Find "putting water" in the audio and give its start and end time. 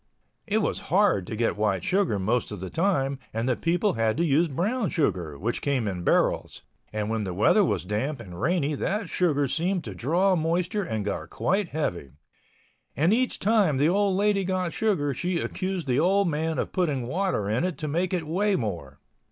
16.73-17.47